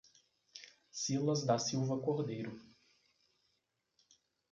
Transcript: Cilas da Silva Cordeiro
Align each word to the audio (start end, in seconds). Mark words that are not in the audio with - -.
Cilas 0.99 1.45
da 1.45 1.59
Silva 1.59 1.95
Cordeiro 2.01 2.59